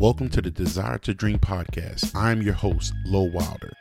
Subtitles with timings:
[0.00, 2.14] Welcome to the Desire to Dream podcast.
[2.14, 3.72] I'm your host, Lo Wilder.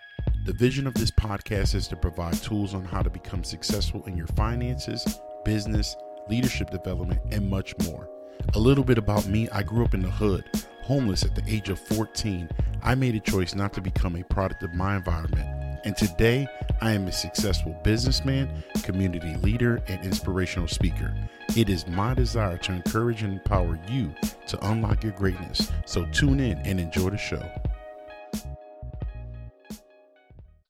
[0.46, 4.18] The vision of this podcast is to provide tools on how to become successful in
[4.18, 5.96] your finances, business,
[6.28, 8.10] leadership development, and much more.
[8.56, 10.44] A little bit about me I grew up in the hood,
[10.82, 12.50] homeless at the age of 14.
[12.82, 15.57] I made a choice not to become a product of my environment.
[15.88, 16.46] And today,
[16.82, 21.16] I am a successful businessman, community leader, and inspirational speaker.
[21.56, 24.14] It is my desire to encourage and empower you
[24.48, 25.72] to unlock your greatness.
[25.86, 27.42] So tune in and enjoy the show.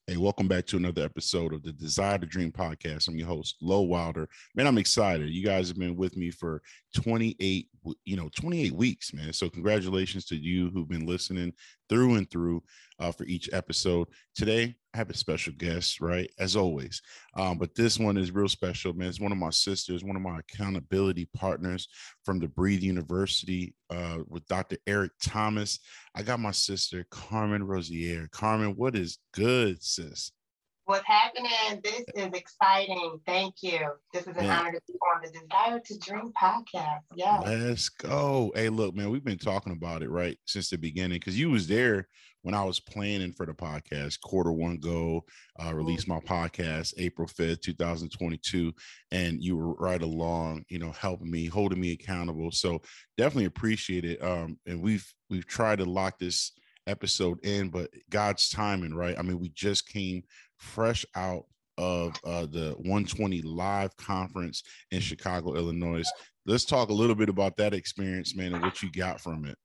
[0.05, 3.07] Hey, welcome back to another episode of the Desire to Dream podcast.
[3.07, 4.29] I'm your host, Lo Wilder.
[4.53, 5.31] Man, I'm excited.
[5.31, 6.61] You guys have been with me for
[6.95, 7.67] 28,
[8.05, 9.33] you know, 28 weeks, man.
[9.33, 11.53] So congratulations to you who've been listening
[11.89, 12.63] through and through
[12.99, 14.07] uh, for each episode.
[14.35, 16.29] Today, I have a special guest, right?
[16.39, 17.01] As always.
[17.35, 19.09] Um, but this one is real special, man.
[19.09, 21.87] It's one of my sisters, one of my accountability partners
[22.23, 24.77] from the Breathe University uh, with Dr.
[24.87, 25.79] Eric Thomas.
[26.15, 28.27] I got my sister, Carmen Rozier.
[28.31, 30.31] Carmen, what is good, sis?
[30.87, 31.81] What's happening?
[31.83, 33.19] This is exciting.
[33.25, 33.77] Thank you.
[34.13, 34.57] This is an yeah.
[34.57, 37.01] honor to be on the Desire to Dream podcast.
[37.13, 37.39] Yeah.
[37.39, 38.53] Let's go.
[38.55, 41.67] Hey, look, man, we've been talking about it right since the beginning because you was
[41.67, 42.07] there
[42.43, 45.25] when I was planning for the podcast, quarter one go,
[45.61, 48.71] uh, release my podcast April 5th, 2022.
[49.11, 52.49] And you were right along, you know, helping me, holding me accountable.
[52.51, 52.81] So
[53.17, 54.23] definitely appreciate it.
[54.23, 56.53] Um, and we've we've tried to lock this
[56.87, 59.17] episode in, but God's timing, right?
[59.19, 60.23] I mean, we just came
[60.57, 61.45] fresh out
[61.77, 66.03] of uh, the 120 live conference in Chicago, Illinois.
[66.45, 69.57] Let's talk a little bit about that experience, man, and what you got from it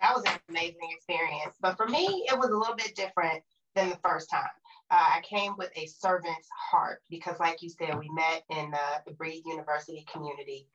[0.00, 1.56] that was an amazing experience.
[1.60, 3.42] But for me, it was a little bit different
[3.74, 4.48] than the first time.
[4.90, 9.12] Uh, I came with a servant's heart because, like you said, we met in the,
[9.12, 10.68] Breathe University community,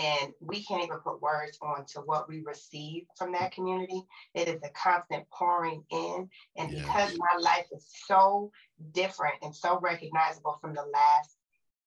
[0.00, 4.02] and we can't even put words on to what we receive from that community.
[4.34, 6.28] It is a constant pouring in.
[6.56, 6.82] And yes.
[6.82, 8.50] because my life is so
[8.92, 11.36] different and so recognizable from the last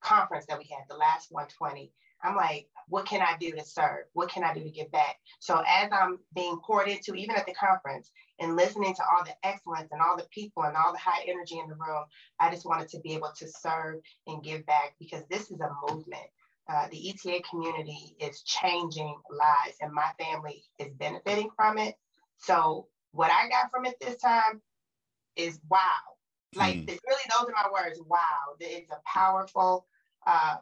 [0.02, 1.92] conference that we had, the last 120,
[2.24, 4.06] I'm like, what can I do to serve?
[4.14, 5.18] What can I do to give back?
[5.40, 9.36] So as I'm being poured into, even at the conference, and listening to all the
[9.48, 12.04] excellence and all the people and all the high energy in the room,
[12.40, 15.72] I just wanted to be able to serve and give back because this is a
[15.90, 16.28] movement.
[16.70, 21.96] Uh, the ETA community is changing lives, and my family is benefiting from it.
[22.38, 24.62] So what I got from it this time
[25.36, 25.80] is wow.
[26.56, 26.88] Like mm.
[26.88, 28.00] really, those are my words.
[28.06, 29.88] Wow, it's a powerful
[30.26, 30.58] uh,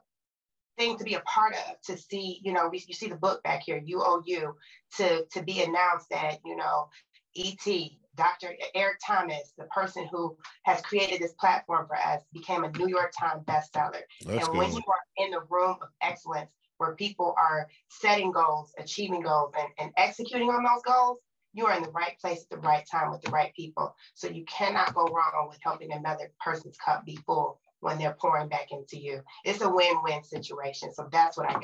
[0.77, 3.43] thing to be a part of to see you know we, you see the book
[3.43, 4.53] back here uou
[4.97, 6.89] to to be announced that you know
[7.35, 12.71] et dr eric thomas the person who has created this platform for us became a
[12.71, 14.01] new york times bestseller.
[14.25, 18.73] That's and when you are in the room of excellence where people are setting goals
[18.77, 21.19] achieving goals and, and executing on those goals
[21.53, 23.93] you are in the right place at the right time with the right people.
[24.13, 28.47] So you cannot go wrong with helping another person's cup be full when they're pouring
[28.47, 29.21] back into you.
[29.43, 30.93] It's a win-win situation.
[30.93, 31.63] So that's what I got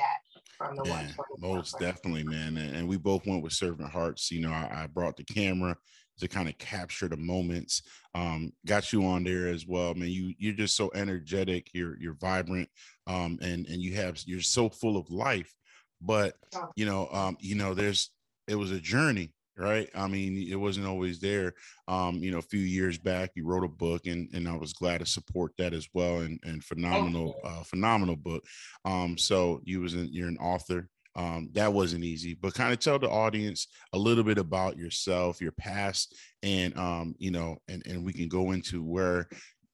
[0.57, 1.07] from the yeah,
[1.39, 2.57] Most definitely, man.
[2.57, 4.31] And, and, we both went with servant hearts.
[4.31, 5.77] You know, I, I brought the camera
[6.19, 7.83] to kind of capture the moments.
[8.15, 10.09] Um, got you on there as well, man.
[10.09, 11.69] You you're just so energetic.
[11.73, 12.69] You're you're vibrant,
[13.05, 15.53] um, and and you have you're so full of life.
[16.01, 16.35] But
[16.75, 18.11] you know, um, you know, there's
[18.47, 19.89] it was a journey right?
[19.95, 21.53] I mean, it wasn't always there.
[21.87, 24.73] Um, you know, a few years back, you wrote a book, and and I was
[24.73, 26.19] glad to support that as well.
[26.19, 28.43] And and phenomenal, uh, phenomenal book.
[28.85, 30.89] Um, so you was an, you're an author.
[31.15, 35.41] Um, that wasn't easy, but kind of tell the audience a little bit about yourself,
[35.41, 39.27] your past, and um, you know, and and we can go into where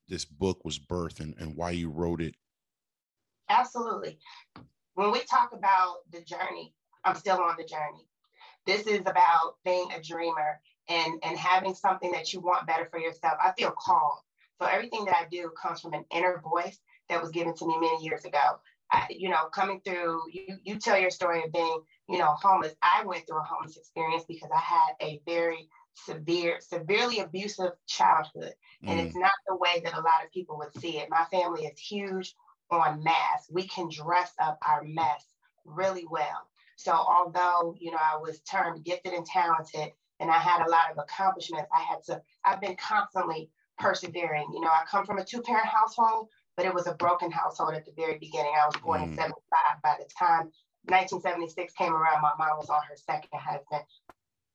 [0.08, 2.36] this book was birthed and, and why you wrote it.
[3.50, 4.20] Absolutely.
[4.96, 6.74] When we talk about the journey,
[7.04, 8.08] I'm still on the journey.
[8.66, 10.60] This is about being a dreamer
[10.90, 13.36] and, and having something that you want better for yourself.
[13.44, 14.20] I feel called.
[14.62, 16.80] So everything that I do comes from an inner voice
[17.10, 18.60] that was given to me many years ago.
[18.92, 22.76] I, you know, coming through, you, you tell your story of being, you know, homeless.
[22.82, 28.54] I went through a homeless experience because I had a very severe, severely abusive childhood.
[28.86, 29.06] And mm.
[29.06, 31.10] it's not the way that a lot of people would see it.
[31.10, 32.36] My family is huge
[32.70, 33.48] on mass.
[33.52, 35.26] We can dress up our mess
[35.66, 36.48] really well.
[36.76, 40.92] So although, you know, I was termed gifted and talented and I had a lot
[40.92, 44.48] of accomplishments, I had to, I've been constantly persevering.
[44.54, 47.74] You know, I come from a two parent household, but it was a broken household
[47.74, 48.54] at the very beginning.
[48.62, 49.08] I was born mm.
[49.10, 49.82] in 75.
[49.82, 50.52] By the time
[50.86, 53.84] 1976 came around, my mom was on her second husband.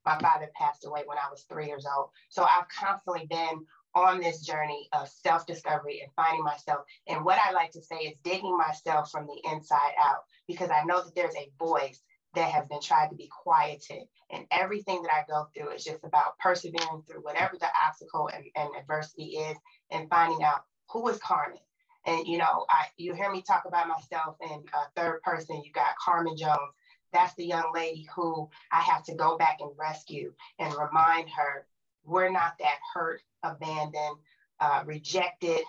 [0.04, 2.10] My father passed away when I was three years old.
[2.28, 6.84] So I've constantly been on this journey of self discovery and finding myself.
[7.08, 10.84] And what I like to say is digging myself from the inside out because I
[10.84, 12.00] know that there's a voice
[12.38, 14.04] that has been tried to be quieted.
[14.30, 18.44] And everything that I go through is just about persevering through whatever the obstacle and,
[18.56, 19.56] and adversity is
[19.90, 21.58] and finding out who is Carmen.
[22.06, 25.62] And you know, I you hear me talk about myself in a third person.
[25.64, 26.72] You got Carmen Jones.
[27.12, 31.66] That's the young lady who I have to go back and rescue and remind her
[32.04, 34.16] we're not that hurt, abandoned,
[34.60, 35.60] uh, rejected,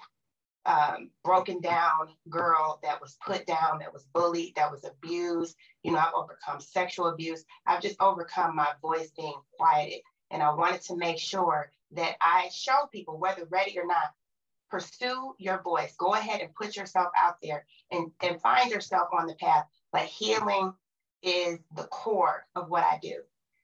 [0.69, 5.56] um, broken down girl that was put down, that was bullied, that was abused.
[5.81, 7.44] You know, I've overcome sexual abuse.
[7.66, 10.01] I've just overcome my voice being quieted.
[10.30, 14.13] And I wanted to make sure that I show people, whether ready or not,
[14.69, 15.95] pursue your voice.
[15.98, 19.65] Go ahead and put yourself out there and, and find yourself on the path.
[19.92, 20.74] But healing
[21.24, 23.15] is the core of what I do.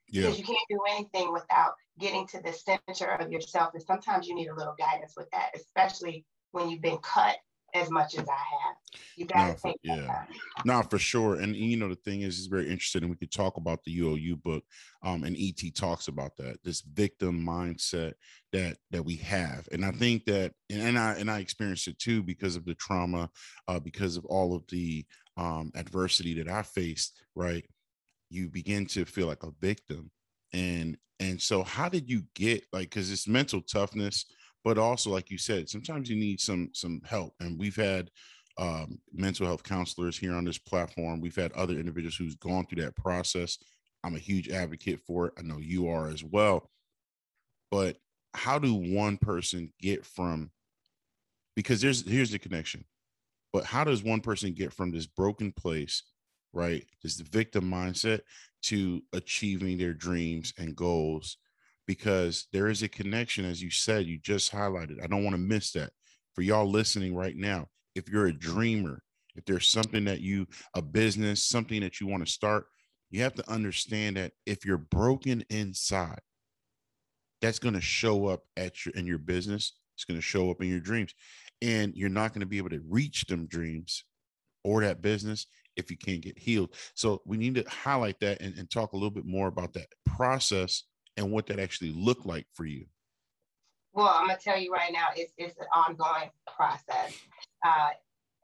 [0.09, 0.23] Yeah.
[0.23, 3.75] Because you can't do anything without getting to the center of yourself.
[3.75, 6.25] And sometimes you need a little guidance with that, especially
[6.55, 7.35] when you've been cut
[7.73, 8.75] as much as I have.
[9.17, 10.23] You got to no, take yeah,
[10.63, 11.35] no, for sure.
[11.35, 13.99] And you know, the thing is, it's very interesting, and we could talk about the
[13.99, 14.63] UOU book.
[15.03, 18.13] Um, and ET talks about that this victim mindset
[18.53, 21.99] that that we have, and I think that, and, and I and I experienced it
[21.99, 23.29] too because of the trauma,
[23.67, 25.05] uh, because of all of the
[25.35, 27.21] um, adversity that I faced.
[27.35, 27.65] Right,
[28.29, 30.09] you begin to feel like a victim,
[30.53, 34.25] and and so how did you get like because it's mental toughness
[34.65, 38.09] but also like you said sometimes you need some some help and we've had
[38.57, 41.19] um, mental health counselors here on this platform.
[41.19, 43.57] We've had other individuals who's gone through that process.
[44.03, 45.33] I'm a huge advocate for it.
[45.37, 46.69] I know you are as well.
[47.69, 47.97] But
[48.33, 50.51] how do one person get from
[51.55, 52.83] because there's here's the connection
[53.53, 56.03] but how does one person get from this broken place
[56.51, 58.19] right this victim mindset
[58.61, 61.37] to achieving their dreams and goals
[61.87, 65.03] because there is a connection, as you said, you just highlighted.
[65.03, 65.91] I don't want to miss that
[66.33, 67.67] for y'all listening right now.
[67.95, 69.01] If you're a dreamer,
[69.35, 72.65] if there's something that you, a business, something that you want to start,
[73.11, 76.19] you have to understand that if you're broken inside,
[77.41, 79.73] that's going to show up at your in your business.
[79.95, 81.13] It's going to show up in your dreams,
[81.61, 84.03] and you're not going to be able to reach them dreams
[84.63, 85.45] or that business
[85.77, 86.73] if you can't get healed.
[86.95, 89.87] So we need to highlight that and, and talk a little bit more about that
[90.05, 90.83] process
[91.17, 92.85] and what that actually looked like for you?
[93.93, 97.17] Well, I'm gonna tell you right now, it's it's an ongoing process.
[97.65, 97.89] Uh,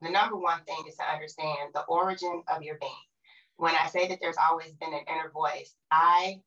[0.02, 2.92] the number one thing is to understand the origin of your being.
[3.58, 6.40] When I say that there's always been an inner voice, I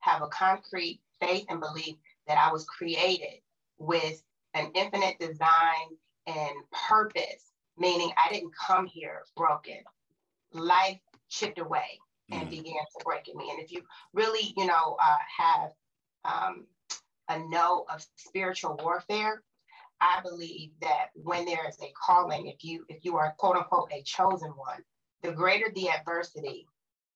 [0.00, 1.96] have a concrete faith and belief
[2.28, 3.40] that I was created
[3.78, 4.22] with
[4.52, 5.96] an infinite design
[6.26, 6.54] and
[6.88, 9.82] purpose, meaning I didn't come here broken.
[10.52, 11.98] Life chipped away
[12.30, 12.50] and mm.
[12.50, 13.50] began to break in me.
[13.50, 13.82] And if you
[14.12, 15.70] really, you know, uh, have
[16.24, 16.66] um,
[17.28, 19.42] a know of spiritual warfare,
[20.00, 23.90] I believe that when there is a calling, if you if you are quote unquote
[23.92, 24.82] a chosen one,
[25.22, 26.66] the greater the adversity,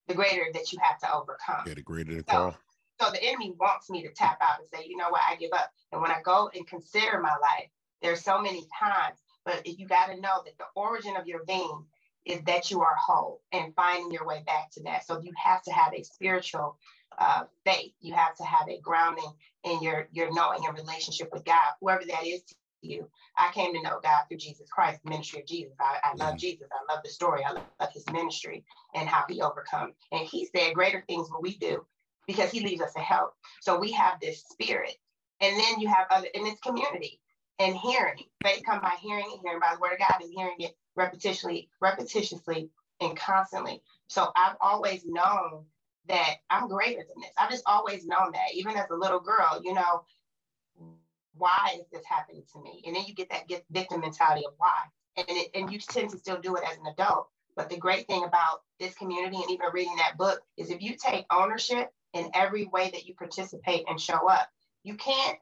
[0.07, 1.63] the greater that you have to overcome.
[1.67, 2.57] Yeah, the greater the so, call.
[3.01, 5.51] So the enemy wants me to tap out and say, you know what, I give
[5.53, 5.71] up.
[5.91, 7.69] And when I go and consider my life,
[8.01, 11.85] there's so many times, but you got to know that the origin of your being
[12.25, 15.05] is that you are whole and finding your way back to that.
[15.05, 16.77] So you have to have a spiritual
[17.17, 17.93] uh, faith.
[18.01, 19.31] You have to have a grounding
[19.63, 23.09] in your your knowing and relationship with God, whoever that is to you.
[23.37, 25.73] I came to know God through Jesus Christ, the ministry of Jesus.
[25.79, 26.67] I, I love Jesus.
[26.71, 27.43] I love the story.
[27.43, 27.63] I love,
[27.93, 29.93] his ministry and how he overcome.
[30.11, 31.85] And he said greater things will we do
[32.27, 33.33] because he leaves us to help.
[33.61, 34.95] So we have this spirit.
[35.41, 37.21] And then you have other, in this community
[37.59, 38.23] and hearing.
[38.43, 41.67] Faith come by hearing and hearing by the word of God and hearing it repetitiously,
[41.81, 42.69] repetitiously,
[43.01, 43.81] and constantly.
[44.07, 45.65] So I've always known
[46.07, 47.31] that I'm greater than this.
[47.37, 50.03] I've just always known that, even as a little girl, you know,
[51.35, 52.83] why is this happening to me?
[52.85, 54.75] And then you get that get victim mentality of why.
[55.15, 57.29] And, it, and you tend to still do it as an adult.
[57.55, 60.95] But the great thing about this community and even reading that book is if you
[60.95, 64.49] take ownership in every way that you participate and show up,
[64.83, 65.37] you can't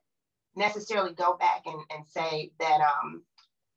[0.56, 3.24] necessarily go back and, and say that um,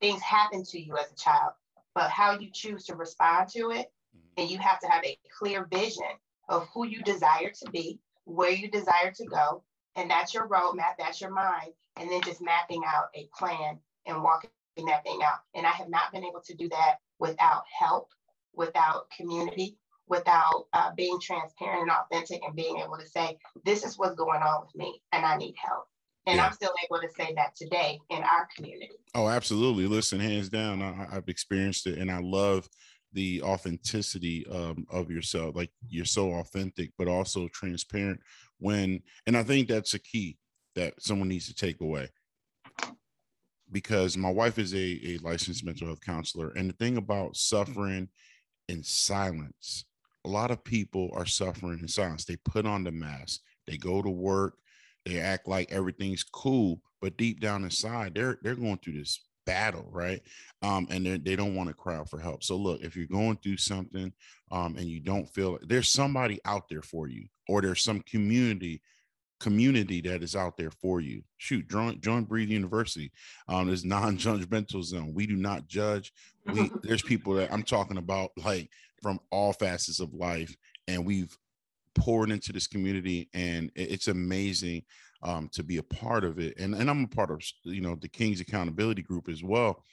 [0.00, 1.52] things happened to you as a child
[1.94, 3.90] but how you choose to respond to it.
[4.16, 4.42] Mm-hmm.
[4.42, 6.10] And you have to have a clear vision
[6.48, 9.62] of who you desire to be, where you desire to go.
[9.96, 11.72] And that's your roadmap, that's your mind.
[11.96, 14.50] And then just mapping out a plan and walking
[14.86, 15.40] that thing out.
[15.54, 18.08] And I have not been able to do that without help,
[18.54, 19.76] without community,
[20.08, 24.42] without uh, being transparent and authentic and being able to say, this is what's going
[24.42, 25.86] on with me and I need help.
[26.30, 26.46] And yeah.
[26.46, 28.92] I'm still able to say that today in our community.
[29.16, 29.86] Oh, absolutely.
[29.86, 32.68] Listen, hands down, I, have experienced it and I love
[33.12, 35.56] the authenticity um, of yourself.
[35.56, 38.20] Like you're so authentic, but also transparent
[38.58, 40.38] when, and I think that's a key
[40.76, 42.08] that someone needs to take away
[43.72, 46.52] because my wife is a, a licensed mental health counselor.
[46.54, 48.08] And the thing about suffering
[48.68, 49.84] in silence
[50.24, 52.24] a lot of people are suffering in silence.
[52.24, 54.54] They put on the mask, they go to work,
[55.04, 59.88] they act like everything's cool, but deep down inside, they're they're going through this battle,
[59.90, 60.20] right?
[60.62, 62.44] Um, and they don't want to cry out for help.
[62.44, 64.12] So look, if you're going through something
[64.50, 68.82] um, and you don't feel there's somebody out there for you, or there's some community
[69.40, 71.22] community that is out there for you.
[71.38, 73.10] Shoot, join join Breathe University.
[73.48, 75.14] Um, there's non-judgmental zone.
[75.14, 76.12] We do not judge.
[76.46, 78.70] We there's people that I'm talking about like
[79.02, 80.54] from all facets of life,
[80.86, 81.36] and we've
[81.94, 84.82] poured into this community, and it's amazing
[85.22, 86.58] um, to be a part of it.
[86.58, 89.84] And and I'm a part of you know the King's Accountability Group as well.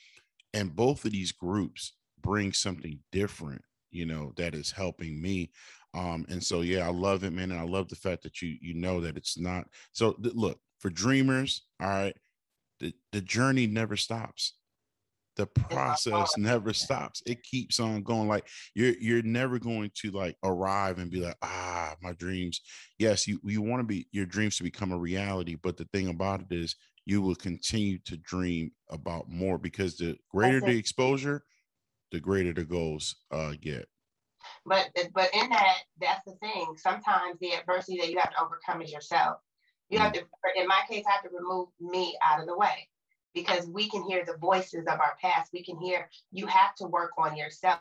[0.53, 3.61] And both of these groups bring something different,
[3.91, 5.51] you know, that is helping me.
[5.93, 7.51] Um, and so yeah, I love it, man.
[7.51, 10.59] And I love the fact that you you know that it's not so th- look
[10.79, 12.15] for dreamers, all right,
[12.79, 14.53] the, the journey never stops
[15.37, 17.21] the process never stops.
[17.25, 21.37] It keeps on going like you're you're never going to like arrive and be like
[21.41, 22.61] ah my dreams.
[22.97, 26.09] Yes you you want to be your dreams to become a reality but the thing
[26.09, 26.75] about it is
[27.05, 31.43] you will continue to dream about more because the greater the exposure
[32.11, 33.87] the greater the goals uh get.
[34.65, 36.75] But but in that that's the thing.
[36.77, 39.37] Sometimes the adversity that you have to overcome is yourself.
[39.89, 40.01] You mm.
[40.01, 40.23] have to
[40.55, 42.87] in my case i have to remove me out of the way
[43.37, 45.53] because we can hear the voices of our past.
[45.53, 47.79] We can hear you have to work on yourself.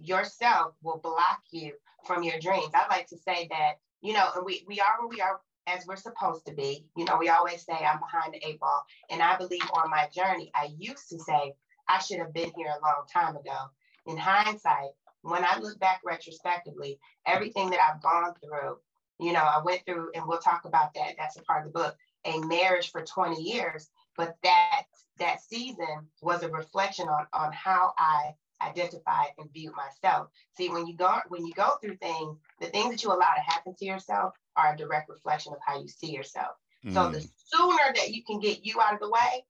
[0.00, 1.72] Yourself will block you
[2.06, 2.70] from your dreams.
[2.72, 5.84] I like to say that, you know, and we, we are where we are as
[5.86, 6.86] we're supposed to be.
[6.96, 8.82] You know, we always say I'm behind the eight ball.
[9.10, 11.52] And I believe on my journey, I used to say
[11.86, 13.58] I should have been here a long time ago.
[14.06, 14.90] In hindsight,
[15.20, 18.78] when I look back retrospectively, everything that I've gone through,
[19.20, 21.16] you know, I went through, and we'll talk about that.
[21.18, 24.82] That's a part of the book, a marriage for 20 years but that
[25.18, 30.28] that season was a reflection on on how I identified and viewed myself.
[30.56, 33.40] See, when you go when you go through things, the things that you allow to
[33.40, 36.56] happen to yourself are a direct reflection of how you see yourself.
[36.84, 36.92] Mm.
[36.92, 39.44] So the sooner that you can get you out of the way,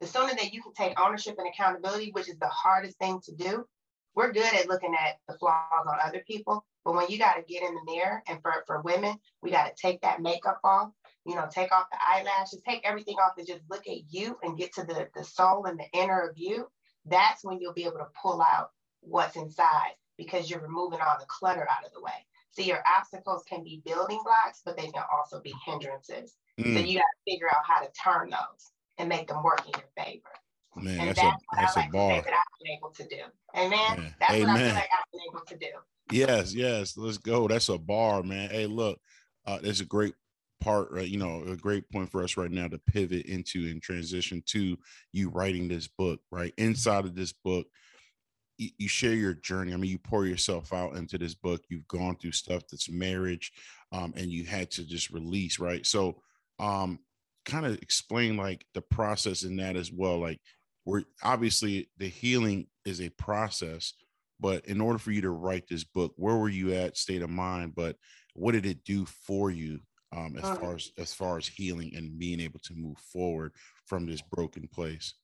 [0.00, 3.34] the sooner that you can take ownership and accountability, which is the hardest thing to
[3.34, 3.66] do.
[4.14, 7.42] We're good at looking at the flaws on other people, but when you got to
[7.42, 10.90] get in the mirror, and for, for women, we got to take that makeup off
[11.24, 14.58] you know, take off the eyelashes, take everything off and just look at you and
[14.58, 16.66] get to the, the soul and the inner of you,
[17.06, 21.26] that's when you'll be able to pull out what's inside because you're removing all the
[21.26, 22.26] clutter out of the way.
[22.50, 26.36] So your obstacles can be building blocks, but they can also be hindrances.
[26.60, 26.74] Mm.
[26.74, 29.72] So you got to figure out how to turn those and make them work in
[29.72, 30.28] your favor.
[30.76, 32.22] Man, and that's, that's a that's like a bar.
[32.22, 33.22] That I've been able to do.
[33.56, 34.14] Amen.
[34.18, 34.48] That's Amen.
[34.48, 35.66] what I feel like I've been able to do.
[36.10, 36.96] Yes, yes.
[36.96, 37.48] Let's go.
[37.48, 38.50] That's a bar, man.
[38.50, 38.98] Hey, look,
[39.46, 40.14] uh, it's a great
[40.62, 41.08] part, right?
[41.08, 44.76] You know, a great point for us right now to pivot into and transition to
[45.12, 46.54] you writing this book, right?
[46.56, 47.66] Inside of this book,
[48.58, 49.72] you, you share your journey.
[49.72, 51.62] I mean, you pour yourself out into this book.
[51.68, 53.52] You've gone through stuff that's marriage,
[53.90, 55.84] um, and you had to just release, right?
[55.84, 56.22] So,
[56.60, 57.00] um,
[57.44, 60.18] kind of explain like the process in that as well.
[60.20, 60.40] Like,
[60.84, 63.94] we're obviously the healing is a process,
[64.38, 67.30] but in order for you to write this book, where were you at, state of
[67.30, 67.74] mind?
[67.74, 67.96] But
[68.34, 69.80] what did it do for you
[70.12, 73.52] um, as far as as far as healing and being able to move forward
[73.86, 75.14] from this broken place?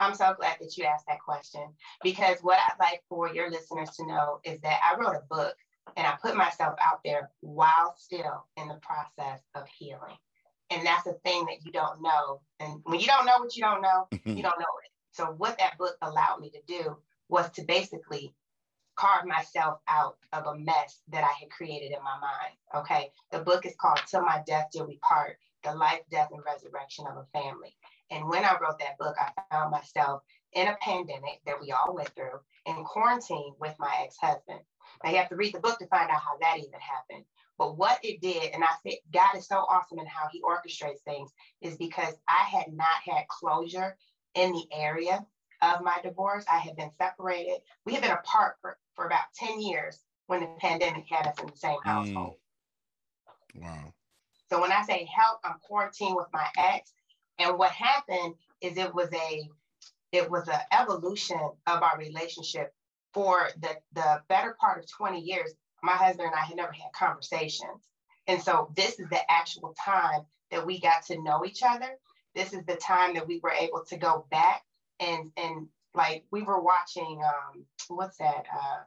[0.00, 1.62] I'm so glad that you asked that question
[2.04, 5.56] because what I'd like for your listeners to know is that I wrote a book
[5.96, 10.16] and I put myself out there while still in the process of healing.
[10.70, 12.40] And that's a thing that you don't know.
[12.60, 14.92] And when you don't know what you don't know, you don't know it.
[15.12, 16.96] So, what that book allowed me to do
[17.28, 18.34] was to basically
[18.98, 22.54] carve myself out of a mess that I had created in my mind.
[22.74, 23.10] Okay.
[23.30, 27.06] The book is called Till My Death Till We Part The Life, Death, and Resurrection
[27.06, 27.76] of a Family.
[28.10, 30.22] And when I wrote that book, I found myself
[30.54, 34.60] in a pandemic that we all went through in quarantine with my ex husband.
[35.04, 37.24] Now, you have to read the book to find out how that even happened.
[37.58, 41.00] But what it did, and I said, God is so awesome in how he orchestrates
[41.04, 43.96] things, is because I had not had closure
[44.34, 45.26] in the area
[45.62, 46.44] of my divorce.
[46.50, 47.58] I had been separated.
[47.84, 51.46] We had been apart for, for about 10 years when the pandemic had us in
[51.46, 52.36] the same household.
[53.56, 53.62] Mm.
[53.62, 53.92] Wow.
[54.50, 56.92] So when I say help, I'm quarantined with my ex.
[57.38, 59.48] And what happened is it was a
[60.10, 62.72] it was an evolution of our relationship
[63.12, 65.52] for the, the better part of 20 years.
[65.82, 67.86] My husband and I had never had conversations.
[68.26, 71.98] And so this is the actual time that we got to know each other.
[72.34, 74.62] This is the time that we were able to go back
[75.00, 78.78] and and like we were watching um what's that uh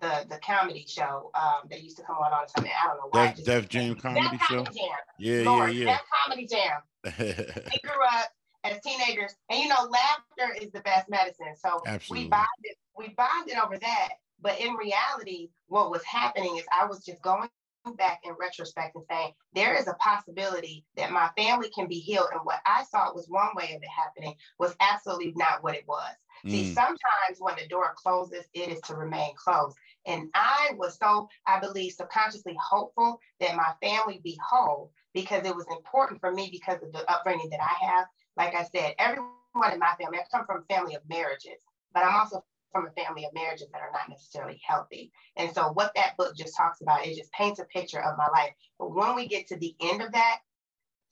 [0.00, 2.70] the the comedy show um that used to come on all the time.
[2.84, 3.32] I don't know why.
[3.32, 4.64] Def, Def Jam comedy show.
[4.64, 4.98] Comedy Jam.
[5.18, 5.96] Yeah, Lord, yeah, yeah.
[5.96, 6.80] Def Comedy Jam.
[7.18, 8.28] we grew up
[8.64, 11.54] as teenagers, and you know, laughter is the best medicine.
[11.56, 12.24] So Absolutely.
[12.24, 14.08] we bonded, we bonded over that.
[14.40, 17.48] But in reality, what was happening is I was just going
[17.94, 22.28] back in retrospect and saying there is a possibility that my family can be healed.
[22.32, 25.84] And what I thought was one way of it happening was absolutely not what it
[25.86, 26.14] was.
[26.44, 26.50] Mm.
[26.50, 29.76] See, sometimes when the door closes, it is to remain closed.
[30.06, 35.56] And I was so, I believe, subconsciously hopeful that my family be whole because it
[35.56, 38.06] was important for me because of the upbringing that I have.
[38.36, 41.58] Like I said, everyone in my family, I come from a family of marriages,
[41.94, 42.44] but I'm also
[42.76, 45.10] from a family of marriages that are not necessarily healthy.
[45.36, 48.28] And so what that book just talks about, it just paints a picture of my
[48.32, 48.52] life.
[48.78, 50.38] But when we get to the end of that,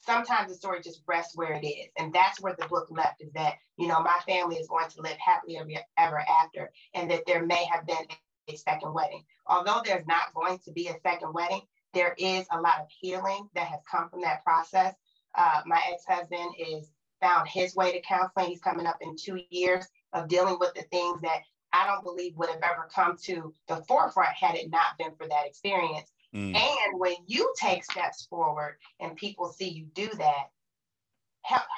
[0.01, 1.89] sometimes the story just rests where it is.
[1.99, 5.01] And that's where the book left is that, you know, my family is going to
[5.01, 5.59] live happily
[5.97, 8.07] ever after, and that there may have been
[8.49, 9.25] a second wedding.
[9.47, 11.63] Although there's not going to be a second wedding,
[11.95, 14.95] there is a lot of healing that has come from that process.
[15.35, 16.91] Uh, my ex-husband is
[17.23, 18.49] found his way to counseling.
[18.49, 21.41] He's coming up in two years of dealing with the things that
[21.75, 25.27] I don't believe would have ever come to the forefront had it not been for
[25.27, 26.13] that experience.
[26.33, 26.55] Mm.
[26.55, 30.51] And when you take steps forward and people see you do that,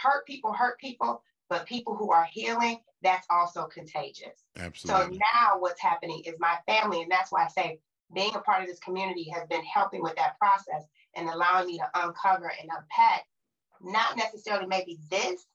[0.02, 4.44] hurt people hurt people, but people who are healing, that's also contagious.
[4.58, 5.16] Absolutely.
[5.16, 7.80] So now what's happening is my family, and that's why I say
[8.14, 10.84] being a part of this community has been helping with that process
[11.14, 13.24] and allowing me to uncover and unpack
[13.80, 15.46] not necessarily maybe this,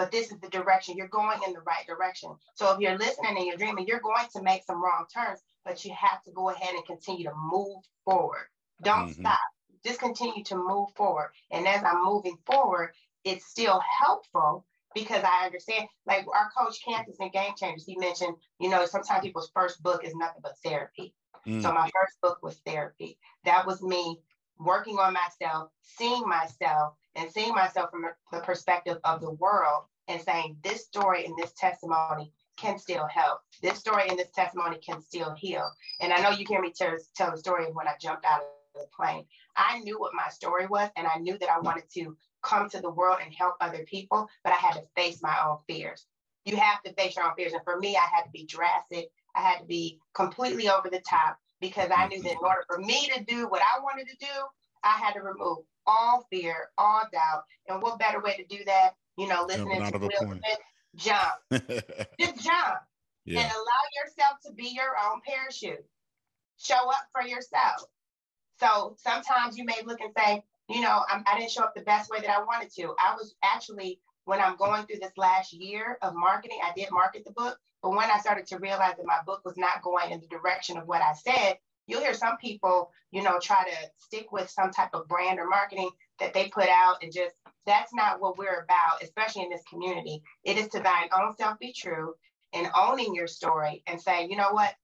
[0.00, 0.96] but this is the direction.
[0.96, 2.30] You're going in the right direction.
[2.54, 5.84] So if you're listening and you're dreaming, you're going to make some wrong turns, but
[5.84, 8.46] you have to go ahead and continue to move forward.
[8.82, 9.20] Don't mm-hmm.
[9.20, 9.38] stop.
[9.84, 11.32] Just continue to move forward.
[11.50, 12.92] And as I'm moving forward,
[13.24, 14.64] it's still helpful
[14.94, 19.22] because I understand, like our coach Kantis in Game Changers, he mentioned, you know, sometimes
[19.22, 21.12] people's first book is nothing but therapy.
[21.46, 21.60] Mm.
[21.60, 23.18] So my first book was therapy.
[23.44, 24.18] That was me
[24.58, 30.20] working on myself, seeing myself, and seeing myself from the perspective of the world and
[30.20, 33.40] saying this story and this testimony can still help.
[33.62, 35.70] This story and this testimony can still heal.
[36.00, 38.42] And I know you hear me tell, tell the story of when I jumped out
[38.42, 39.24] of the plane.
[39.56, 42.80] I knew what my story was, and I knew that I wanted to come to
[42.80, 46.06] the world and help other people, but I had to face my own fears.
[46.44, 47.52] You have to face your own fears.
[47.52, 49.10] And for me, I had to be drastic.
[49.34, 52.78] I had to be completely over the top because I knew that in order for
[52.78, 54.26] me to do what I wanted to do,
[54.82, 57.42] I had to remove all fear, all doubt.
[57.68, 60.40] And what better way to do that you know, listening to Will Smith,
[60.96, 61.32] jump.
[62.18, 62.78] Just jump.
[63.26, 63.40] Yeah.
[63.40, 65.84] And allow yourself to be your own parachute.
[66.58, 67.84] Show up for yourself.
[68.58, 71.74] So sometimes you may look and say, you know, I'm, I did not show up
[71.74, 72.94] the best way that I wanted to.
[72.98, 77.24] I was actually, when I'm going through this last year of marketing, I did market
[77.26, 77.58] the book.
[77.82, 80.78] But when I started to realize that my book was not going in the direction
[80.78, 84.70] of what I said, you'll hear some people, you know, try to stick with some
[84.70, 87.34] type of brand or marketing that they put out and just
[87.66, 90.22] that's not what we're about, especially in this community.
[90.44, 92.14] It is to thine own self be true
[92.52, 94.74] and owning your story and saying, you know what,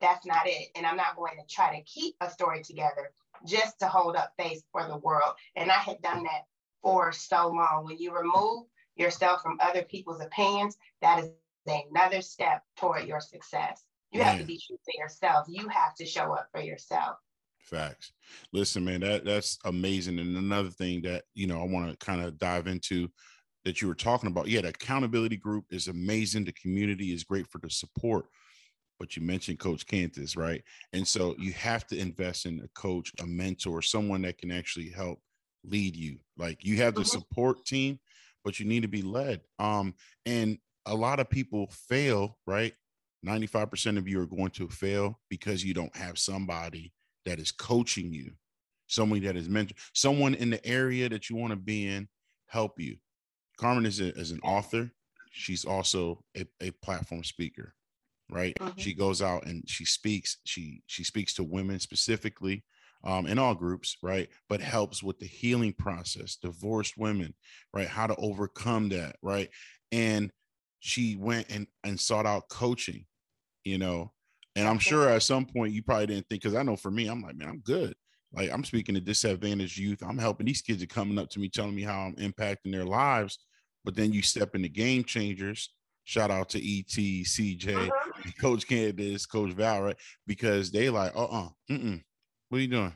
[0.00, 0.68] that's not it.
[0.74, 3.12] And I'm not going to try to keep a story together
[3.46, 5.34] just to hold up face for the world.
[5.56, 6.44] And I had done that
[6.82, 7.84] for so long.
[7.84, 8.64] When you remove
[8.96, 11.30] yourself from other people's opinions, that is
[11.66, 13.84] another step toward your success.
[14.12, 14.28] You Man.
[14.28, 14.48] have to mm.
[14.48, 15.46] be true to yourself.
[15.48, 17.16] You have to show up for yourself.
[17.70, 18.12] Facts.
[18.52, 20.18] Listen, man, that that's amazing.
[20.18, 23.08] And another thing that you know I want to kind of dive into
[23.64, 24.48] that you were talking about.
[24.48, 26.44] Yeah, the accountability group is amazing.
[26.44, 28.26] The community is great for the support.
[28.98, 30.62] But you mentioned Coach Kantis, right?
[30.92, 34.90] And so you have to invest in a coach, a mentor, someone that can actually
[34.90, 35.20] help
[35.64, 36.18] lead you.
[36.36, 37.18] Like you have the mm-hmm.
[37.18, 37.98] support team,
[38.44, 39.40] but you need to be led.
[39.58, 39.94] Um,
[40.26, 42.74] and a lot of people fail, right?
[43.24, 46.92] 95% of you are going to fail because you don't have somebody
[47.30, 48.32] that is coaching you,
[48.88, 52.08] someone that is mentor, someone in the area that you want to be in,
[52.46, 52.96] help you.
[53.56, 54.90] Carmen is, a, is an author.
[55.30, 57.74] She's also a, a platform speaker,
[58.30, 58.56] right?
[58.60, 58.80] Mm-hmm.
[58.80, 60.38] She goes out and she speaks.
[60.44, 62.64] She she speaks to women specifically
[63.04, 64.28] um, in all groups, right?
[64.48, 67.34] But helps with the healing process, divorced women,
[67.72, 67.86] right?
[67.86, 69.50] How to overcome that, right?
[69.92, 70.32] And
[70.80, 73.06] she went and, and sought out coaching,
[73.64, 74.12] you know,
[74.60, 77.08] and I'm sure at some point you probably didn't think, because I know for me,
[77.08, 77.94] I'm like, man, I'm good.
[78.32, 80.02] Like I'm speaking to disadvantaged youth.
[80.06, 82.84] I'm helping these kids are coming up to me telling me how I'm impacting their
[82.84, 83.38] lives.
[83.84, 85.70] But then you step into game changers.
[86.04, 88.30] Shout out to ET, CJ, uh-huh.
[88.40, 89.96] Coach Kantis, Coach Val, right?
[90.26, 92.02] Because they like, uh-uh, mm-mm.
[92.48, 92.94] What are you doing?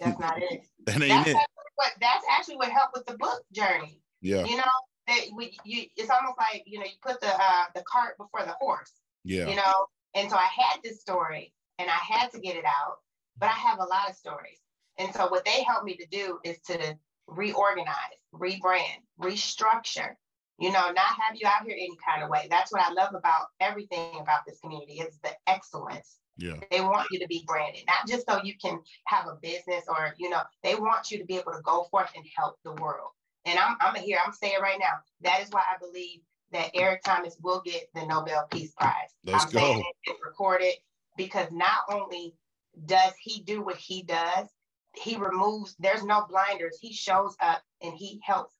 [0.00, 0.60] That's not it.
[0.86, 1.36] that ain't that's it.
[1.76, 3.98] What, that's actually what helped with the book journey.
[4.20, 4.44] Yeah.
[4.44, 4.62] You know,
[5.08, 8.44] that we, you, it's almost like, you know, you put the uh, the cart before
[8.46, 8.92] the horse.
[9.24, 9.48] Yeah.
[9.48, 12.98] You know, and so I had this story and I had to get it out,
[13.38, 14.58] but I have a lot of stories.
[14.98, 16.96] And so what they helped me to do is to
[17.26, 17.96] reorganize,
[18.32, 20.14] rebrand, restructure,
[20.58, 22.46] you know, not have you out here any kind of way.
[22.48, 26.60] That's what I love about everything about this community is the excellence Yeah.
[26.70, 30.14] They want you to be branded, not just so you can have a business or,
[30.18, 33.10] you know, they want you to be able to go forth and help the world.
[33.44, 36.20] And I'm, I'm here, I'm saying right now, that is why I believe
[36.54, 39.10] that Eric Thomas will get the Nobel Peace Prize.
[39.24, 39.58] Let's I'm go.
[39.58, 40.72] saying it, it's recorded
[41.16, 42.34] because not only
[42.86, 44.48] does he do what he does,
[44.94, 46.78] he removes, there's no blinders.
[46.80, 48.54] He shows up and he helps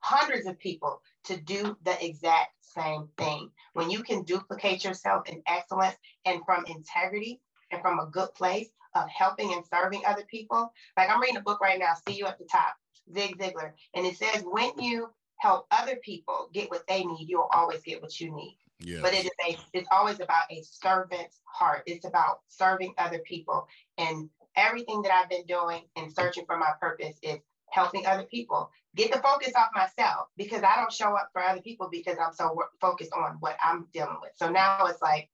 [0.00, 3.48] hundreds of people to do the exact same thing.
[3.74, 8.68] When you can duplicate yourself in excellence and from integrity and from a good place
[8.94, 10.72] of helping and serving other people.
[10.96, 12.74] Like I'm reading a book right now, See You at the Top,
[13.14, 17.48] Zig Ziglar, and it says when you help other people get what they need, you'll
[17.52, 18.58] always get what you need.
[18.80, 19.00] Yeah.
[19.02, 21.82] But it is a it's always about a servant's heart.
[21.86, 23.68] It's about serving other people.
[23.96, 27.38] And everything that I've been doing and searching for my purpose is
[27.70, 28.70] helping other people.
[28.94, 32.32] Get the focus off myself because I don't show up for other people because I'm
[32.32, 34.32] so focused on what I'm dealing with.
[34.36, 35.28] So now it's like,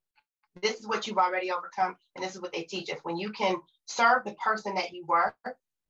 [0.60, 2.98] this is what you've already overcome, and this is what they teach us.
[3.04, 5.34] When you can serve the person that you were,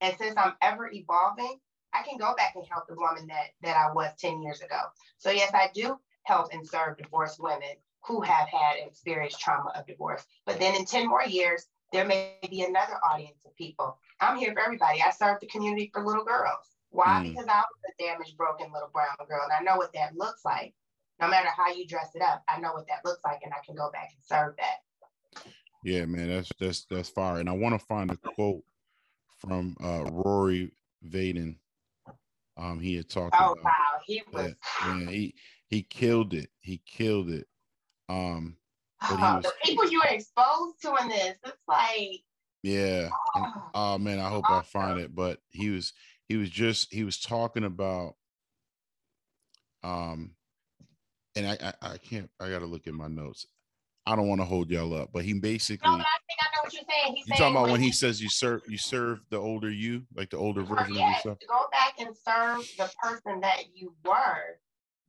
[0.01, 1.59] and since I'm ever evolving,
[1.95, 4.81] I can go back and help the woman that that I was 10 years ago.
[5.19, 9.87] So yes, I do help and serve divorced women who have had experienced trauma of
[9.87, 10.25] divorce.
[10.47, 13.99] But then in 10 more years, there may be another audience of people.
[14.21, 15.03] I'm here for everybody.
[15.03, 16.67] I serve the community for little girls.
[16.91, 17.23] Why?
[17.23, 17.31] Mm.
[17.31, 20.45] Because I was a damaged, broken little brown girl, and I know what that looks
[20.45, 20.75] like.
[21.21, 23.65] No matter how you dress it up, I know what that looks like, and I
[23.65, 25.45] can go back and serve that.
[25.85, 27.39] Yeah, man, that's that's that's fire.
[27.39, 28.63] And I want to find a quote
[29.39, 30.73] from uh, Rory
[31.07, 31.57] Vaden.
[32.57, 33.35] Um, he had talked.
[33.39, 34.45] Oh about wow, he was.
[34.45, 35.35] That, man, he
[35.69, 36.51] he killed it.
[36.61, 37.47] He killed it.
[38.09, 38.57] Um,
[39.01, 42.21] but he was, the people you are exposed to in this, it's like.
[42.63, 43.09] Yeah.
[43.35, 45.15] And, oh man, I hope I find it.
[45.15, 45.93] But he was
[46.29, 48.15] he was just he was talking about
[49.83, 50.37] um
[51.35, 53.47] and I I, I can't I gotta look at my notes.
[54.07, 55.89] I don't want to hold y'all up, but he basically.
[55.89, 57.15] No, but I think I know what you're saying.
[57.17, 60.31] He's you talking about when he, says you serve you serve the older you, like
[60.31, 61.39] the older version yes, of yourself.
[61.49, 64.59] Go back and serve the person that you were.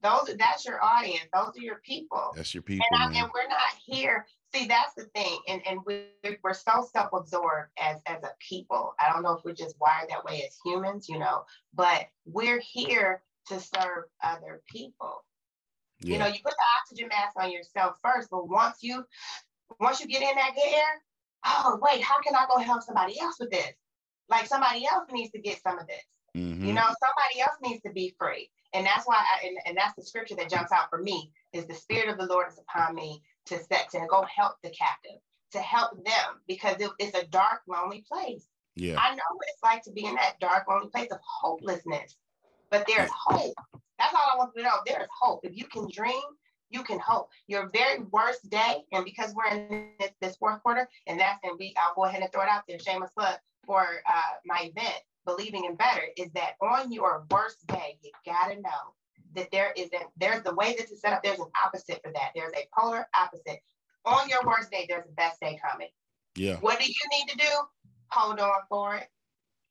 [0.03, 1.27] Those that's your audience.
[1.33, 2.33] Those are your people.
[2.35, 2.85] That's your people.
[2.91, 4.27] And, I, and we're not here.
[4.53, 5.39] See, that's the thing.
[5.47, 6.03] And and we
[6.43, 8.93] we're so self-absorbed as as a people.
[8.99, 12.59] I don't know if we're just wired that way as humans, you know, but we're
[12.59, 15.23] here to serve other people.
[16.03, 16.13] Yeah.
[16.13, 19.05] You know, you put the oxygen mask on yourself first, but once you
[19.79, 21.01] once you get in that good air,
[21.45, 23.73] oh wait, how can I go help somebody else with this?
[24.29, 26.03] Like somebody else needs to get some of this.
[26.35, 26.65] Mm-hmm.
[26.65, 28.49] You know, somebody else needs to be free.
[28.73, 31.67] And that's why I, and, and that's the scripture that jumps out for me is
[31.67, 35.19] the spirit of the Lord is upon me to set to go help the captive,
[35.51, 38.47] to help them because it, it's a dark, lonely place.
[38.75, 38.97] Yeah.
[38.99, 42.15] I know what it's like to be in that dark, lonely place of hopelessness,
[42.71, 43.53] but there's hope.
[44.03, 44.75] That's all I want you to know.
[44.85, 45.41] There's hope.
[45.43, 46.21] If you can dream,
[46.69, 47.29] you can hope.
[47.47, 51.53] Your very worst day, and because we're in this, this fourth quarter, and that's and
[51.57, 54.99] we, I'll go ahead and throw it out there, shameless plug for uh, my event,
[55.25, 58.93] believing in better, is that on your worst day, you gotta know
[59.35, 61.23] that there is a there's the way this is set up.
[61.23, 62.31] There's an opposite for that.
[62.35, 63.59] There's a polar opposite.
[64.05, 65.87] On your worst day, there's a best day coming.
[66.35, 66.57] Yeah.
[66.57, 67.53] What do you need to do?
[68.09, 69.07] Hold on for it.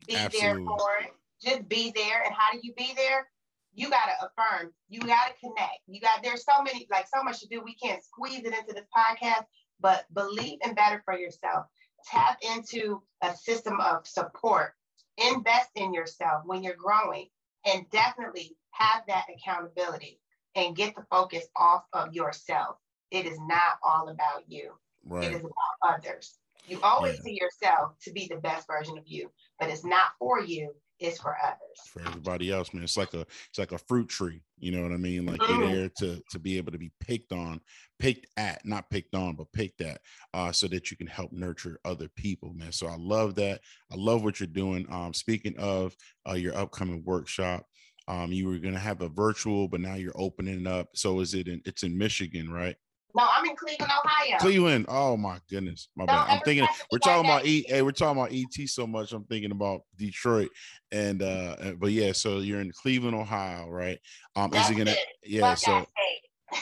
[0.07, 0.65] Be Absolutely.
[0.65, 1.13] there for it.
[1.43, 2.23] Just be there.
[2.25, 3.27] And how do you be there?
[3.75, 5.81] You got to affirm, you got to connect.
[5.87, 7.63] You got, there's so many, like so much to do.
[7.63, 9.45] We can't squeeze it into this podcast,
[9.81, 11.67] but believe in better for yourself.
[12.11, 14.75] Tap into a system of support.
[15.19, 17.29] Invest in yourself when you're growing
[17.67, 20.19] and definitely have that accountability
[20.55, 22.77] and get the focus off of yourself.
[23.11, 24.73] It is not all about you.
[25.05, 25.25] Right.
[25.25, 26.39] It is about others.
[26.67, 27.23] You always yeah.
[27.23, 31.19] see yourself to be the best version of you, but it's not for you is
[31.19, 31.59] for others.
[31.87, 32.85] For everybody else, man.
[32.85, 34.43] It's like a it's like a fruit tree.
[34.59, 35.27] You know what I mean?
[35.27, 35.61] Like mm-hmm.
[35.61, 37.61] you're there to to be able to be picked on,
[37.99, 40.01] picked at, not picked on, but picked at,
[40.35, 42.73] uh, so that you can help nurture other people, man.
[42.73, 43.61] So I love that.
[43.91, 44.87] I love what you're doing.
[44.91, 45.95] Um, speaking of
[46.29, 47.67] uh, your upcoming workshop,
[48.09, 50.89] um, you were gonna have a virtual, but now you're opening it up.
[50.95, 52.77] So is it in it's in Michigan, right?
[53.15, 54.39] No, I'm in Cleveland, Ohio.
[54.39, 54.87] Cleveland.
[54.89, 56.27] Oh my goodness, my bad.
[56.29, 57.65] I'm thinking we're talking about E.
[57.69, 59.13] Hey, we're talking about ET so much.
[59.13, 60.51] I'm thinking about Detroit,
[60.91, 62.13] and uh, but yeah.
[62.13, 63.99] So you're in Cleveland, Ohio, right?
[64.35, 64.91] Um, That's is it gonna?
[64.93, 64.99] It.
[65.25, 65.41] Yeah.
[65.41, 65.87] Buckeyes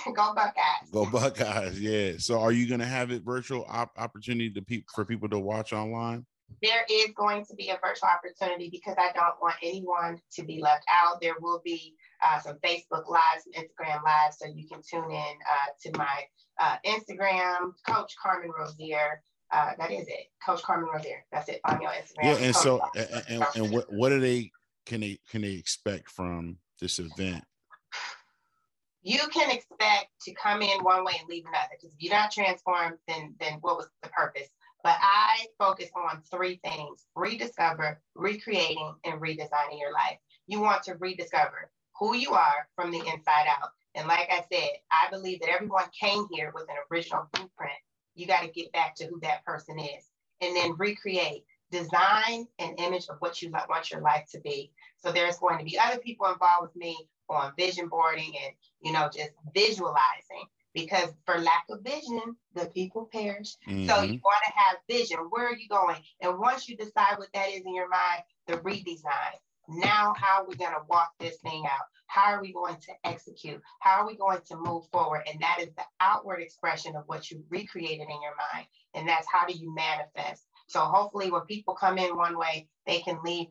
[0.05, 0.91] so go Buckeyes.
[0.93, 1.81] Go Buckeyes.
[1.81, 2.13] Yeah.
[2.19, 5.73] So are you gonna have it virtual op- opportunity to pe- for people to watch
[5.73, 6.27] online?
[6.63, 10.61] there is going to be a virtual opportunity because I don't want anyone to be
[10.61, 11.21] left out.
[11.21, 15.35] There will be uh, some Facebook Lives, some Instagram Lives, so you can tune in
[15.51, 16.25] uh, to my
[16.61, 19.23] uh, Instagram, Coach Carmen Rozier.
[19.53, 21.25] Uh, that is it, Coach Carmen Rozier.
[21.33, 22.25] That's it on your Instagram.
[22.25, 24.51] Yeah, and Coach so and, and, and what what are they
[24.87, 27.45] can they can they expect from this event?
[29.03, 31.69] you can expect to come in one way and leave another.
[31.71, 34.49] Because if you're not transformed, then then what was the purpose?
[34.83, 40.19] But I focus on three things: rediscover, recreating, and redesigning your life.
[40.47, 43.71] You want to rediscover who you are from the inside out.
[43.95, 47.73] And like I said, I believe that everyone came here with an original blueprint.
[48.15, 50.11] You got to get back to who that person is,
[50.41, 54.73] and then recreate, design an image of what you want your life to be.
[54.99, 56.97] So there's going to be other people involved with me
[57.31, 63.09] on vision boarding and you know just visualizing because for lack of vision the people
[63.13, 63.89] perish mm-hmm.
[63.89, 67.29] so you want to have vision where are you going and once you decide what
[67.33, 69.39] that is in your mind the redesign
[69.71, 71.87] now how are we going to walk this thing out?
[72.07, 73.61] How are we going to execute?
[73.81, 75.23] How are we going to move forward?
[75.31, 78.67] And that is the outward expression of what you recreated in your mind.
[78.95, 80.45] And that's how do you manifest?
[80.67, 83.47] So hopefully when people come in one way they can leave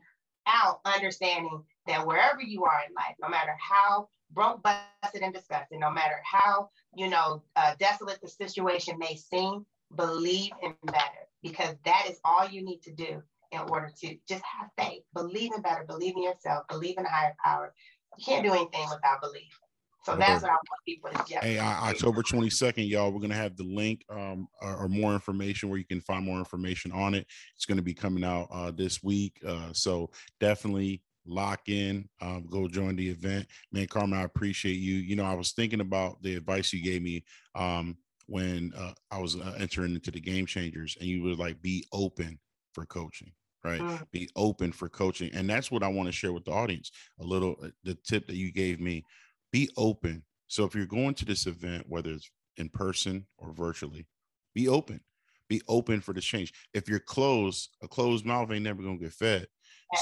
[0.46, 5.78] out understanding that wherever you are in life, no matter how broke, busted, and disgusted,
[5.80, 11.26] no matter how, you know, uh, desolate the situation may seem, believe in better.
[11.42, 15.02] Because that is all you need to do in order to just have faith.
[15.14, 17.74] Believe in better, believe in yourself, believe in a higher power.
[18.18, 19.58] You can't do anything without belief.
[20.04, 21.44] So that's what I want people to get.
[21.44, 25.68] Hey, October 22nd, y'all, we're going to have the link um, or, or, more information
[25.68, 27.26] where you can find more information on it.
[27.54, 29.38] It's going to be coming out uh, this week.
[29.46, 30.10] Uh, so
[30.40, 33.46] definitely lock in, um, go join the event.
[33.72, 34.94] Man, Carmen, I appreciate you.
[34.94, 37.22] You know, I was thinking about the advice you gave me
[37.54, 41.60] um, when uh, I was uh, entering into the game changers, and you were like
[41.60, 42.38] be open
[42.72, 43.32] for coaching
[43.64, 44.10] right mm.
[44.10, 47.24] be open for coaching and that's what i want to share with the audience a
[47.24, 49.04] little uh, the tip that you gave me
[49.52, 54.06] be open so if you're going to this event whether it's in person or virtually
[54.54, 55.00] be open
[55.48, 59.12] be open for the change if you're closed a closed mouth ain't never gonna get
[59.12, 59.46] fed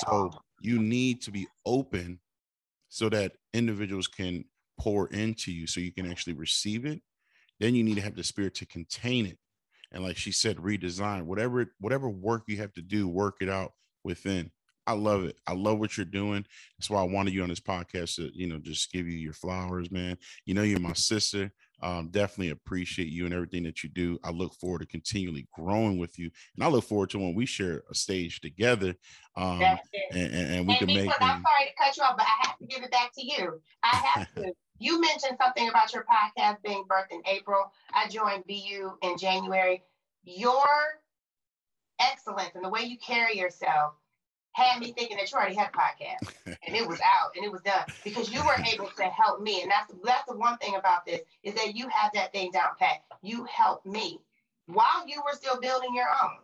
[0.06, 2.20] so you need to be open
[2.88, 4.44] so that individuals can
[4.78, 7.00] pour into you so you can actually receive it.
[7.60, 9.38] Then you need to have the spirit to contain it.
[9.92, 13.72] And like she said, redesign whatever whatever work you have to do, work it out
[14.04, 14.50] within.
[14.88, 15.36] I love it.
[15.46, 16.46] I love what you're doing.
[16.78, 19.34] That's why I wanted you on this podcast to, you know, just give you your
[19.34, 20.16] flowers, man.
[20.46, 21.52] You know, you're my sister.
[21.82, 24.18] Um, definitely appreciate you and everything that you do.
[24.24, 27.44] I look forward to continually growing with you, and I look forward to when we
[27.44, 28.94] share a stage together.
[29.36, 29.78] Um, and,
[30.12, 31.10] and, and, we and can make.
[31.20, 33.60] I'm sorry to cut you off, but I have to give it back to you.
[33.82, 34.52] I have to.
[34.78, 37.72] You mentioned something about your podcast being birthed in April.
[37.92, 39.82] I joined BU in January.
[40.24, 40.64] Your
[42.00, 43.94] excellence and the way you carry yourself
[44.52, 47.52] had me thinking that you already had a podcast and it was out and it
[47.52, 49.62] was done because you were able to help me.
[49.62, 52.70] And that's that's the one thing about this is that you have that thing down
[52.78, 53.02] pat.
[53.22, 54.20] You helped me
[54.66, 56.38] while you were still building your own.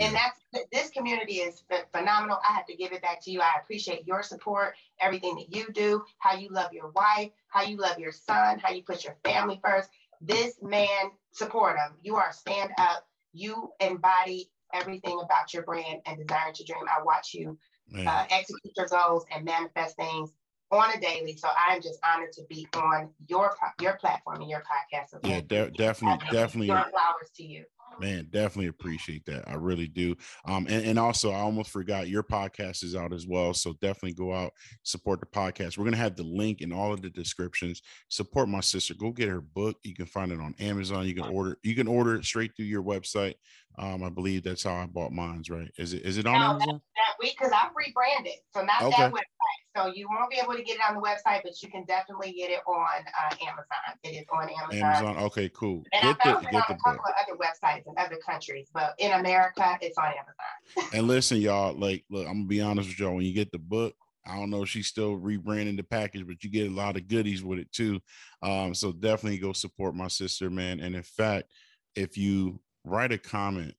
[0.00, 2.38] And that's this community is phenomenal.
[2.48, 3.40] I have to give it back to you.
[3.40, 7.76] I appreciate your support, everything that you do, how you love your wife, how you
[7.76, 9.90] love your son, how you put your family first.
[10.20, 11.94] This man, support him.
[12.02, 13.06] You are stand up.
[13.32, 16.84] You embody everything about your brand and desire to dream.
[16.88, 17.58] I watch you
[18.06, 20.30] uh, execute your goals and manifest things
[20.70, 21.36] on a daily.
[21.36, 25.10] So I'm just honored to be on your your platform and your podcast.
[25.10, 26.66] So yeah, de- definitely, definitely.
[26.68, 27.64] flowers to you
[28.00, 30.14] man definitely appreciate that i really do.
[30.46, 34.14] Um and, and also i almost forgot your podcast is out as well so definitely
[34.14, 35.76] go out support the podcast.
[35.76, 37.82] We're to have the link in all of the descriptions.
[38.08, 41.24] Support my sister go get her book you can find it on amazon you can
[41.24, 43.34] order you can order it straight through your website.
[43.78, 45.70] Um i believe that's how i bought mine's right?
[45.78, 46.68] Is it is it on no, amazon?
[46.68, 49.02] that, that week because i rebranded so not okay.
[49.02, 49.37] that website
[49.76, 52.32] so you won't be able to get it on the website, but you can definitely
[52.32, 53.98] get it on uh, Amazon.
[54.02, 54.82] It is on Amazon.
[54.82, 55.24] Amazon.
[55.24, 55.84] Okay, cool.
[55.92, 57.00] And get I found the, it on a couple book.
[57.06, 60.90] of other websites in other countries, but in America, it's on Amazon.
[60.94, 63.14] and listen, y'all, like, look, I'm gonna be honest with y'all.
[63.14, 63.94] When you get the book,
[64.26, 67.08] I don't know if she's still rebranding the package, but you get a lot of
[67.08, 68.00] goodies with it too.
[68.42, 70.80] Um, so definitely go support my sister, man.
[70.80, 71.50] And in fact,
[71.94, 73.74] if you write a comment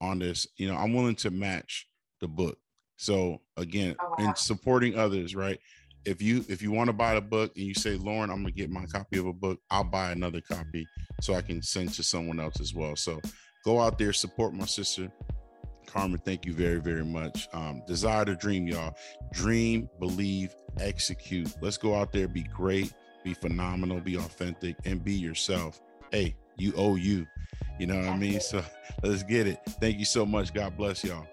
[0.00, 1.88] on this, you know, I'm willing to match
[2.20, 2.58] the book.
[2.98, 4.28] So again, oh, wow.
[4.28, 5.58] in supporting others, right?
[6.04, 8.50] If you if you want to buy the book and you say, Lauren, I'm gonna
[8.50, 10.86] get my copy of a book, I'll buy another copy
[11.20, 12.96] so I can send to someone else as well.
[12.96, 13.20] So
[13.64, 15.10] go out there, support my sister.
[15.86, 17.48] Carmen, thank you very, very much.
[17.52, 18.94] Um, desire to dream, y'all.
[19.32, 21.50] Dream, believe, execute.
[21.62, 22.92] Let's go out there, be great,
[23.24, 25.80] be phenomenal, be authentic, and be yourself.
[26.10, 27.26] Hey, you owe you.
[27.78, 28.40] You know what I mean?
[28.40, 28.62] So
[29.04, 29.60] let's get it.
[29.80, 30.52] Thank you so much.
[30.52, 31.26] God bless y'all.